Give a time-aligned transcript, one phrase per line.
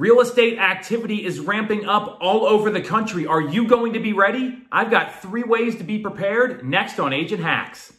[0.00, 3.26] Real estate activity is ramping up all over the country.
[3.26, 4.56] Are you going to be ready?
[4.72, 7.92] I've got three ways to be prepared next on Agent Hacks.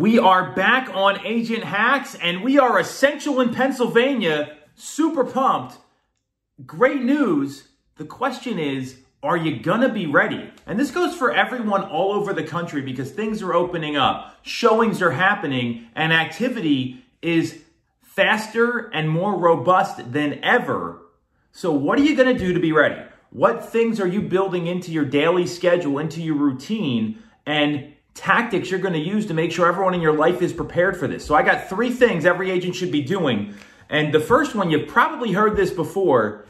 [0.00, 4.56] We are back on Agent Hacks and we are essential in Pennsylvania.
[4.74, 5.76] Super pumped.
[6.64, 7.68] Great news.
[7.96, 10.50] The question is, are you gonna be ready?
[10.66, 15.02] And this goes for everyone all over the country because things are opening up, showings
[15.02, 17.60] are happening, and activity is
[18.00, 21.02] faster and more robust than ever.
[21.52, 23.02] So, what are you gonna do to be ready?
[23.28, 27.22] What things are you building into your daily schedule, into your routine?
[27.44, 30.94] And tactics you're going to use to make sure everyone in your life is prepared
[30.94, 31.24] for this.
[31.24, 33.54] So I got three things every agent should be doing.
[33.88, 36.44] And the first one, you've probably heard this before.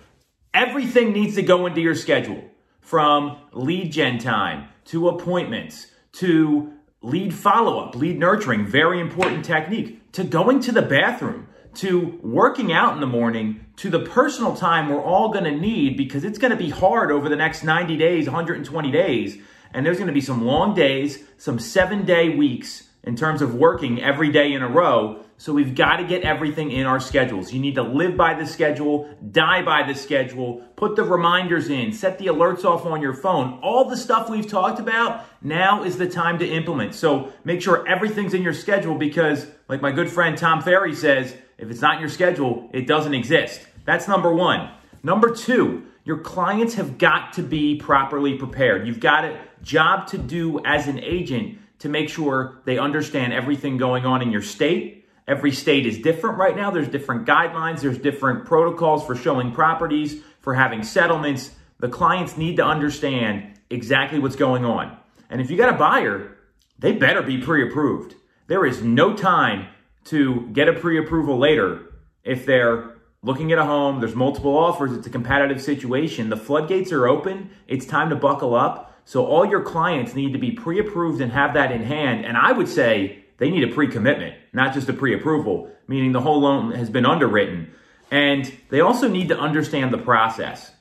[0.52, 2.43] Everything needs to go into your schedule
[2.80, 10.10] from lead gen time to appointments to lead follow up, lead nurturing, very important technique,
[10.10, 14.88] to going to the bathroom, to working out in the morning, to the personal time
[14.88, 17.96] we're all going to need because it's going to be hard over the next 90
[17.96, 19.38] days, 120 days
[19.73, 23.54] and there's going to be some long days, some seven day weeks in terms of
[23.54, 25.24] working every day in a row.
[25.38, 27.51] So we've got to get everything in our schedules.
[27.51, 31.95] You need to live by the schedule, die by the schedule, put the reminders in,
[31.95, 33.59] set the alerts off on your phone.
[33.62, 36.95] All the stuff we've talked about, now is the time to implement.
[36.95, 41.34] So make sure everything's in your schedule because, like my good friend Tom Ferry says,
[41.57, 43.66] if it's not in your schedule, it doesn't exist.
[43.87, 44.71] That's number one.
[45.02, 48.85] Number two, your clients have got to be properly prepared.
[48.85, 53.77] You've got a job to do as an agent to make sure they understand everything
[53.77, 55.07] going on in your state.
[55.29, 56.73] Every state is different right now.
[56.73, 61.52] There's different guidelines, there's different protocols for showing properties, for having settlements.
[61.79, 64.97] The clients need to understand exactly what's going on.
[65.31, 66.37] And if you got a buyer,
[66.81, 68.17] they better be pre approved.
[68.49, 69.69] There is no time
[70.07, 71.83] to get a pre approval later
[72.25, 76.31] if they're looking at a home, there's multiple offers, it's a competitive situation.
[76.31, 77.51] The floodgates are open.
[77.69, 79.01] It's time to buckle up.
[79.05, 82.25] So all your clients need to be pre-approved and have that in hand.
[82.25, 86.41] And I would say they need a pre-commitment, not just a pre-approval, meaning the whole
[86.41, 87.73] loan has been underwritten.
[88.11, 90.73] And they also need to understand the process.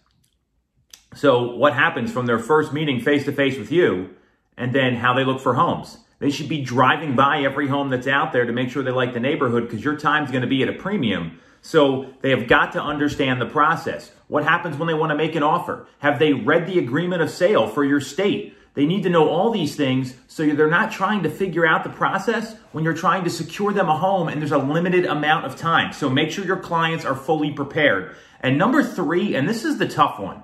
[1.15, 4.11] So what happens from their first meeting face to face with you
[4.57, 5.97] and then how they look for homes.
[6.19, 9.13] They should be driving by every home that's out there to make sure they like
[9.13, 11.39] the neighborhood because your time's going to be at a premium.
[11.61, 14.11] So they have got to understand the process.
[14.27, 15.87] What happens when they want to make an offer?
[15.99, 18.55] Have they read the agreement of sale for your state?
[18.75, 21.89] They need to know all these things so they're not trying to figure out the
[21.89, 25.57] process when you're trying to secure them a home and there's a limited amount of
[25.57, 25.91] time.
[25.91, 28.15] So make sure your clients are fully prepared.
[28.41, 30.43] And number three, and this is the tough one,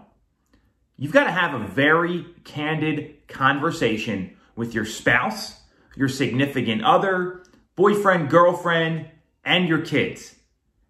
[0.98, 5.62] you've got to have a very candid conversation with your spouse,
[5.96, 7.44] your significant other,
[7.76, 9.08] boyfriend, girlfriend,
[9.44, 10.36] and your kids.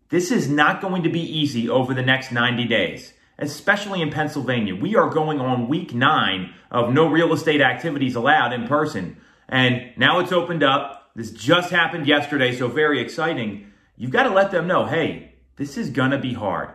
[0.09, 4.75] This is not going to be easy over the next 90 days, especially in Pennsylvania.
[4.75, 9.17] We are going on week nine of no real estate activities allowed in person.
[9.49, 11.11] And now it's opened up.
[11.15, 13.71] This just happened yesterday, so very exciting.
[13.97, 16.69] You've got to let them know hey, this is going to be hard.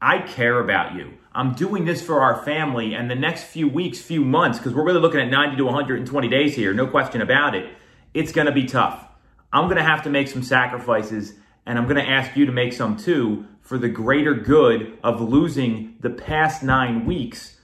[0.00, 1.14] I care about you.
[1.36, 4.86] I'm doing this for our family and the next few weeks, few months, because we're
[4.86, 7.70] really looking at 90 to 120 days here, no question about it.
[8.14, 9.06] It's going to be tough.
[9.52, 11.34] I'm going to have to make some sacrifices
[11.66, 15.20] and I'm going to ask you to make some too for the greater good of
[15.20, 17.60] losing the past nine weeks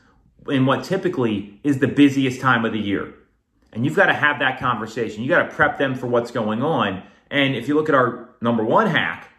[0.49, 3.15] in what typically is the busiest time of the year.
[3.72, 5.22] And you've got to have that conversation.
[5.22, 7.04] You got to prep them for what's going on.
[7.31, 9.31] And if you look at our number one hack,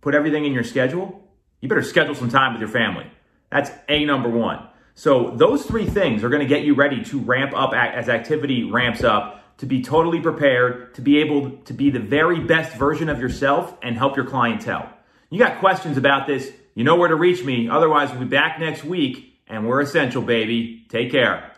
[0.00, 1.22] put everything in your schedule,
[1.60, 3.06] you better schedule some time with your family.
[3.50, 4.66] That's a number one.
[4.94, 8.64] So those three things are going to get you ready to ramp up as activity
[8.64, 13.08] ramps up to be totally prepared, to be able to be the very best version
[13.08, 14.90] of yourself and help your clientele.
[15.28, 17.68] You got questions about this, you know where to reach me.
[17.68, 20.86] Otherwise, we'll be back next week and we're essential, baby.
[20.88, 21.52] Take care.